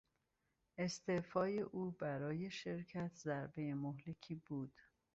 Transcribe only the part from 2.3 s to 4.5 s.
شرکت ضربهی مهلکی